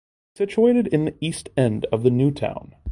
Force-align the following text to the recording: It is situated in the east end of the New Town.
It 0.33 0.41
is 0.41 0.49
situated 0.49 0.87
in 0.87 1.05
the 1.05 1.13
east 1.21 1.49
end 1.55 1.85
of 1.91 2.01
the 2.01 2.09
New 2.09 2.31
Town. 2.31 2.73